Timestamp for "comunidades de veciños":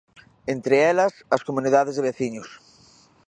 1.47-2.49